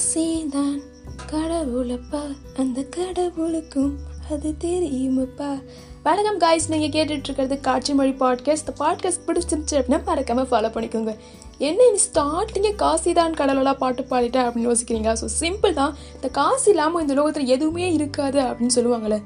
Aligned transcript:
ஆசைதான். 0.00 0.76
கடவுளப்பா 1.30 2.20
அந்த 2.60 2.78
கடவுளுக்கும் 2.96 3.90
அது 4.32 4.50
தெரியுமப்பா. 4.64 5.48
வணக்கம் 6.06 6.38
காய்ஸ் 6.44 6.68
நீங்கள் 6.72 6.92
கேட்டுட்டு 6.94 7.26
இருக்கிறது 7.28 7.56
காட்சி 7.66 7.94
மொழி 7.98 8.12
பாட்காஸ்ட் 8.22 8.64
இந்த 8.64 8.74
பாட்காஸ்ட் 8.80 9.24
பிடிச்சிருந்துச்சு 9.26 9.76
அப்படின்னா 9.78 9.98
மறக்காமல் 10.06 10.48
ஃபாலோ 10.50 10.70
பண்ணிக்கோங்க. 10.76 11.14
என்ன 11.68 11.88
இனி 11.90 12.00
ஸ்டார்டிங்கே 12.06 12.72
காசி 12.84 13.12
தான் 13.20 13.36
கடவுளெல்லாம் 13.40 13.80
பாட்டு 13.82 14.08
பாடிட்டேன் 14.12 14.46
அப்படின்னு 14.46 14.70
யோசிக்கிறீங்க 14.70 15.16
ஸோ 15.22 15.28
சிம்பிள் 15.40 15.76
தான். 15.82 15.94
இந்த 16.16 16.30
காசு 16.40 16.66
இல்லாமல் 16.74 17.04
இந்த 17.06 17.16
லோகத்தில் 17.20 17.52
எதுவுமே 17.56 17.92
இருக்காது 17.98 18.42
அப்படின்னு 18.48 18.76
சொல்லுவாங்களே 18.78 19.20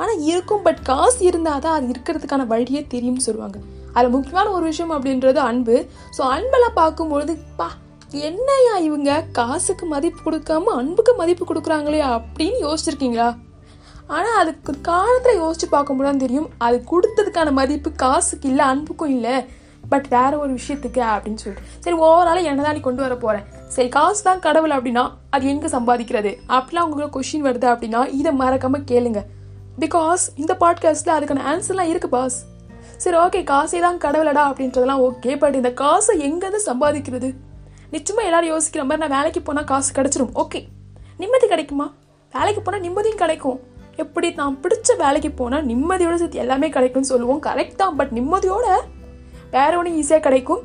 ஆனால் 0.00 0.22
இருக்கும் 0.30 0.64
பட் 0.68 0.82
காசு 0.92 1.20
இருந்தால் 1.32 1.62
தான் 1.66 1.78
அது 1.80 1.92
இருக்கிறதுக்கான 1.96 2.50
வழியே 2.54 2.84
தெரியும்னு 2.96 3.28
சொல்லுவாங்க. 3.28 3.58
அதில் 3.94 4.16
முக்கியமான 4.16 4.48
ஒரு 4.56 4.64
விஷயம் 4.72 4.96
அப்படின்றது 4.96 5.40
அன்பு. 5.50 5.78
ஸோ 6.18 6.24
அன்பெல்லாம் 6.34 6.80
பார்க்கும்பொழுது 6.82 7.34
பா 7.60 7.70
என்னையா 8.12 8.78
இவங்க? 8.86 9.24
காசுக்கு 9.32 9.86
மதிப்பு 9.86 10.20
கொடுக்காம 10.24 10.72
அன்புக்கு 10.78 11.12
மதிப்பு 11.16 11.44
கொடுக்குறாங்களே 11.44 12.00
அப்படின்னு 12.14 12.58
யோசிச்சிருக்கீங்களா? 12.64 13.28
ஆனால் 14.06 14.38
அதுக்கு 14.42 14.72
காலத்தில் 14.88 15.40
யோசிச்சு 15.42 15.66
பார்க்கும்போது 15.70 16.08
தான் 16.08 16.22
தெரியும். 16.22 16.48
அது 16.66 16.76
கொடுத்ததுக்கான 16.92 17.52
மதிப்பு 17.52 17.90
காசுக்கு 17.92 18.48
இல்லை 18.48 18.64
அன்புக்கும் 18.64 19.08
இல்லை. 19.08 19.34
பட் 19.90 20.08
வேற 20.08 20.38
ஒரு 20.38 20.52
விஷயத்துக்கு 20.58 21.00
அப்படின்னு 21.12 21.42
சொல்லிட்டு. 21.42 21.68
சரி 21.84 21.96
ஓவராலும் 21.96 22.48
என்ன 22.50 22.62
தான் 22.62 22.74
நீ 22.74 22.80
கொண்டு 22.80 23.02
வர 23.04 23.14
போகிறேன் 23.16 23.46
சரி 23.74 23.88
காசு 23.88 24.22
தான் 24.28 24.42
கடவுள் 24.46 24.74
அப்படின்னா 24.76 25.04
அது 25.30 25.46
எங்கே 25.52 25.68
சம்பாதிக்கிறது? 25.76 26.32
அப்படிலாம் 26.56 26.88
உங்களுக்கு 26.88 27.16
கொஷின் 27.18 27.46
வருது 27.48 27.68
அப்படின்னா 27.72 28.00
இதை 28.20 28.32
மறக்காம 28.42 28.80
கேளுங்க. 28.90 29.22
பிகாஸ் 29.84 30.24
இந்த 30.36 30.54
பாட்காஸ்ட்டில் 30.62 31.16
அதுக்கான 31.16 31.44
ஆன்சர்லாம் 31.52 31.92
இருக்கு 31.92 32.08
பாஸ் 32.08 32.38
சரி 33.04 33.16
ஓகே 33.16 33.42
காசே 33.52 33.78
தான் 33.86 34.02
கடவுளடா 34.06 34.42
அப்படின்றதெல்லாம் 34.50 35.04
ஓகே 35.08 35.38
பட் 35.38 35.54
இந்த 35.54 35.72
காசை 35.72 36.14
எங்கேருந்து 36.28 36.62
சம்பாதிக்கிறது? 36.70 37.30
நிச்சயமாக 37.90 38.28
எல்லாரும் 38.28 38.52
யோசிக்கிற 38.52 38.82
மாதிரி 38.88 39.02
நான் 39.02 39.16
வேலைக்கு 39.16 39.42
போனால் 39.42 39.64
காசு 39.64 39.90
கிடச்சிரும். 39.92 40.32
ஓகே 40.42 40.60
நிம்மதி 41.16 41.46
கிடைக்குமா? 41.46 41.86
வேலைக்கு 42.34 42.62
போனால் 42.62 42.84
நிம்மதியும் 42.86 43.22
கிடைக்கும். 43.22 43.58
எப்படி? 43.96 44.30
நான் 44.30 44.58
பிடிச்ச 44.62 44.96
வேலைக்கு 44.98 45.30
போனால் 45.30 45.66
நிம்மதியோட 45.66 46.14
சேர்த்து 46.14 46.42
எல்லாமே 46.44 46.68
கிடைக்கும்னு 46.68 47.10
சொல்லுவோம். 47.12 47.42
கரெக்ட் 47.42 47.80
தான். 47.82 47.96
பட் 47.96 48.12
நிம்மதியோட 48.18 48.66
வேற 49.50 49.72
ஒன்றும் 49.78 49.98
ஈஸியாக 50.02 50.20
கிடைக்கும். 50.20 50.62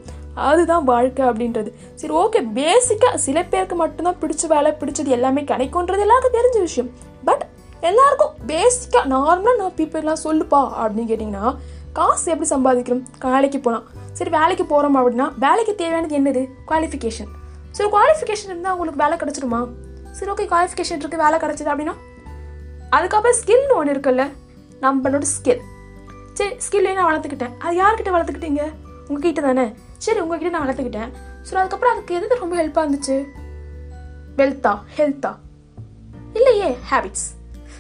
அதுதான் 0.50 0.84
வாழ்க்கை 0.84 1.26
அப்படின்றது. 1.26 1.70
சரி 1.96 2.14
ஓகே 2.14 2.40
பேசிக்காக 2.56 3.16
சில 3.16 3.44
பேருக்கு 3.44 3.76
மட்டும்தான் 3.76 4.20
பிடிச்ச 4.22 4.48
வேலை 4.48 4.72
பிடிச்சது 4.80 5.12
எல்லாமே 5.18 5.42
கிடைக்கும்ன்றது 5.42 6.06
எல்லாருக்கும் 6.06 6.38
தெரிஞ்ச 6.40 6.60
விஷயம். 6.60 6.90
பட் 7.26 7.44
எல்லாருக்கும் 7.82 8.34
பேசிக்காக 8.48 9.06
நார்மலாக 9.14 9.60
நான் 9.62 9.78
பீப்பிள்லாம் 9.78 10.24
சொல்லுப்பா 10.24 10.60
அப்படின்னு 10.82 11.10
கேட்டிங்கன்னா 11.12 11.56
காசு 11.98 12.26
எப்படி 12.34 12.50
சம்பாதிக்கிறோம் 12.54 13.04
வேலைக்கு 13.36 13.60
போகலாம் 13.66 13.86
சரி 14.18 14.32
வேலைக்கு 14.38 14.66
போகிறோம் 14.72 14.98
அப்படின்னா 15.00 15.28
வேலைக்கு 15.46 15.74
தேவையானது 15.82 16.18
என்னது? 16.20 16.42
குவாலிஃபிகேஷன் 16.70 17.32
சரி 17.78 17.90
குவாலிஃபிகேஷன் 17.96 18.52
இருந்தால் 18.52 18.76
உங்களுக்கு 18.78 19.04
வேலை 19.04 19.16
கிடச்சிருமா 19.22 19.62
சரி 20.18 20.32
ஓகே 20.34 20.46
குவாலிஃபிகேஷன் 20.52 21.00
இருக்குது 21.02 21.24
வேலை 21.26 21.38
கிடச்சிது 21.44 21.72
அப்படின்னா 21.74 21.96
அதுக்கப்புறம் 22.96 23.38
ஸ்கில்னு 23.40 23.78
ஒன்று 23.80 23.94
இருக்குல்ல 23.96 24.26
நம்மளோட 24.84 25.26
ஸ்கில் 25.36 25.64
சரி 26.38 26.54
ஸ்கில் 26.66 26.88
நான் 26.98 27.10
வளர்த்துக்கிட்டேன். 27.10 27.54
அது 27.66 27.76
யார்கிட்ட 27.82 28.12
வளர்த்துக்கிட்டீங்க? 28.16 28.64
உங்ககிட்ட 29.08 29.42
தானே. 29.42 29.66
சரி 30.06 30.20
உங்ககிட்ட 30.24 30.52
நான் 30.56 30.66
வளர்த்துக்கிட்டேன். 30.66 31.12
ஸோ 31.48 31.54
அதுக்கப்புறம் 31.62 31.94
அதுக்கு 31.94 32.16
எது 32.18 32.42
ரொம்ப 32.44 32.56
ஹெல்ப்பாக 32.62 32.84
இருந்துச்சு? 32.86 33.16
வெல்த்தா 34.40 34.74
ஹெல்த்தா 34.98 35.32
இல்லையே 36.40 36.70
ஹேபிட்ஸ் 36.90 37.28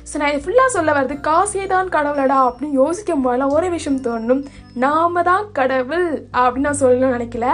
ஸோ 0.09 0.15
நான் 0.21 0.43
ஃபுல்லாக 0.43 0.69
சொல்ல 0.73 0.89
வர்றது 0.95 1.15
காசே 1.27 1.63
தான் 1.71 1.87
கடவுளடா 1.95 2.35
அப்படின்னு 2.47 2.79
யோசிக்கும் 2.81 3.23
போதெல்லாம் 3.25 3.53
ஒரே 3.55 3.69
விஷயம் 3.75 4.03
தோணும். 4.07 4.41
நாம 4.83 5.21
தான் 5.29 5.45
கடவுள் 5.59 6.05
அப்படின்னு 6.41 6.67
நான் 6.67 6.81
சொல்லணும்னு 6.81 7.15
நினைக்கல. 7.15 7.47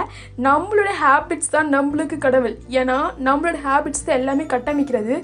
நம்மளோட 0.46 0.90
ஹேபிட்ஸ் 1.02 1.52
தான் 1.54 1.68
நம்மளுக்கு 1.76 2.16
கடவுள். 2.26 2.56
ஏன்னா 2.80 2.96
நம்மளோட 3.28 3.56
ஹேபிட்ஸ் 3.66 4.04
தான் 4.06 4.18
எல்லாமே 4.20 4.44
கட்டமைக்கிறது. 4.54 5.16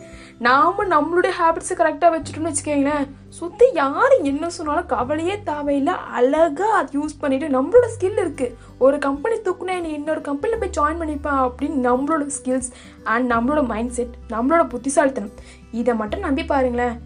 நாம 0.46 0.84
நம்மளுடைய 0.94 1.32
ஹேபிட்ஸை 1.40 1.76
கரெக்டாக 1.80 2.10
வச்சுட்டோம்னு 2.14 2.50
வச்சுக்கோங்களேன் 2.50 3.06
சுற்றி 3.38 3.66
யார் 3.80 4.14
என்ன 4.30 4.50
சொன்னாலும் 4.56 4.88
கவலையே 4.94 5.36
தேவையில்லை. 5.50 5.94
அழகாக 6.18 6.70
அது 6.78 6.96
யூஸ் 6.98 7.20
பண்ணிட்டு 7.22 7.48
நம்மளோட 7.56 7.88
ஸ்கில் 7.96 8.22
இருக்குது 8.24 8.54
ஒரு 8.86 8.98
கம்பெனி 9.06 9.38
தூக்குனா 9.48 9.76
நீ 9.86 9.92
இன்னொரு 9.98 10.22
கம்பெனியில் 10.30 10.62
போய் 10.62 10.76
ஜாயின் 10.78 11.02
பண்ணிப்பேன் 11.02 11.42
அப்படின்னு 11.46 11.78
நம்மளோட 11.88 12.26
ஸ்கில்ஸ் 12.38 12.70
அண்ட் 13.14 13.28
நம்மளோட 13.34 13.62
மைண்ட் 13.74 13.94
செட் 13.98 14.16
நம்மளோட 14.34 14.64
புத்திசாலித்தனம். 14.74 15.36
இதை 15.82 15.94
மட்டும் 16.02 16.26
நம்பி 16.28 16.46
பாருங்களேன். 16.54 16.96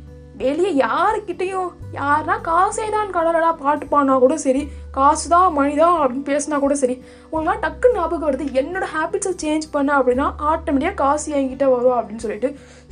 வெளியே 0.41 0.71
யாருக்கிட்டையும் 0.83 1.71
யாருனா 1.93 2.35
காசே 2.49 2.85
தான் 2.91 3.13
கடலடா 3.17 3.51
பாட்டு 3.63 3.87
பாடினா 3.87 4.15
கூட 4.19 4.35
சரி 4.45 4.63
காசு 4.97 5.27
தான் 5.29 5.55
மணிதான் 5.59 5.99
அப்படின்னு 6.03 6.29
பேசினா 6.31 6.59
கூட 6.59 6.75
சரி 6.75 6.97
உங்களாம் 7.33 7.63
டக்குன்னு 7.65 7.97
ஞாபகம் 7.99 8.29
வருது 8.29 8.47
என்னோட 8.61 8.87
ஹேபிட்ஸை 8.95 9.33
சேஞ்ச் 9.43 9.67
பண்ண 9.71 9.91
அப்படின்னா 9.99 10.27
ஆட்டோமேட்டிக்காக 10.51 11.01
காசு 11.05 11.27
என்கிட்ட 11.39 11.67
வரும் 11.75 11.97
அப்படின்னு 11.99 12.25
சொல்லிட்டு. 12.27 12.51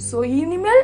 ஸோ 0.08 0.24
இனிமேல் 0.40 0.82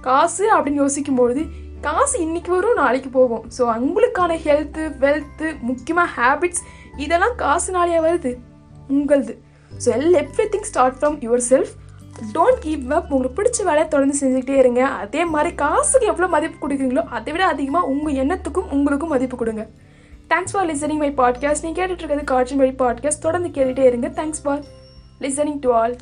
காசு 0.00 0.44
அப்படின்னு 0.54 0.82
யோசிக்கும் 0.84 1.20
பொழுது 1.20 1.44
காசு 1.80 2.16
இன்னைக்கு 2.26 2.50
வரும் 2.56 2.80
நாளைக்கு 2.82 3.10
போகும். 3.10 3.44
ஸோ 3.58 3.62
உங்களுக்கான 3.86 4.36
ஹெல்த்து 4.46 4.84
வெல்த்து 5.04 5.48
முக்கியமாக 5.68 6.14
ஹேபிட்ஸ் 6.18 6.62
இதெல்லாம் 6.96 7.36
காசுனாலேயே 7.44 8.02
வருது 8.08 8.32
உங்களது. 8.88 9.34
So 9.72 9.88
L 9.98 10.14
everything 10.54 10.68
start 10.70 10.98
from 11.00 11.18
yourself 11.52 11.72
don't 12.34 12.60
give 12.60 12.92
up 12.92 13.12
உங்களுக்கு 13.12 13.42
பிடிச்ச 13.42 13.64
வேலையை 13.64 13.88
தொடர்ந்து 13.88 14.18
செஞ்சுக்கிட்டே 14.20 14.56
இருங்க. 14.56 14.86
அதே 14.86 15.24
மாதிரி 15.24 15.54
காசுக்கு 15.54 16.06
எவ்வளோ 16.06 16.28
மதிப்பு 16.28 16.68
கொடுக்குறீங்களோ 16.68 17.02
அதை 17.08 17.32
விட 17.32 17.46
அதிகமாக 17.46 17.86
உங்கள் 17.86 18.14
எண்ணத்துக்கும் 18.14 18.70
உங்களுக்கும் 18.70 19.08
மதிப்பு 19.08 19.36
கொடுங்க. 19.36 19.66
Thanks 20.28 20.52
for 20.52 20.66
listening 20.66 20.96
my 20.96 21.10
podcast 21.10 21.62
நீங்கள் 21.62 21.84
கேட்டுட்டு 21.84 22.02
இருக்கிறது 22.02 22.24
காட்சி 22.24 22.54
மொழி 22.54 22.70
பாட்காஸ்ட் 22.70 23.24
தொடர்ந்து 23.26 23.48
கேட்டுகிட்டே 23.48 23.84
இருங்க. 23.84 24.08
Thanks 24.08 24.42
for 24.42 24.64
listening 25.20 25.60
to 25.60 25.72
all 25.72 25.96